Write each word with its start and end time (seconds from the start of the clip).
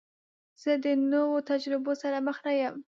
زه 0.61 0.71
د 0.83 0.85
نوو 1.11 1.37
تجربو 1.49 1.91
سره 2.01 2.17
مخ 2.27 2.37
نه 2.45 2.53
یم. 2.61 2.75